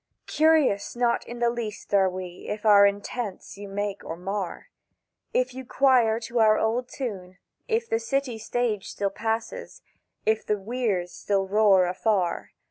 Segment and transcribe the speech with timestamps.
[0.25, 4.69] "Curious not the least are we if our intents you make or mar,
[5.31, 9.83] If you quire to our old tune, If the City stage still passes,
[10.25, 12.49] if the weirs still roar afar."